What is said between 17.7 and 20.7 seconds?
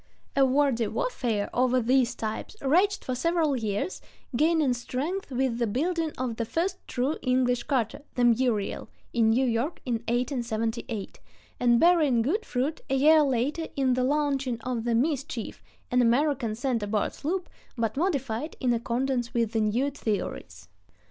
but modified in accordance with the new theories.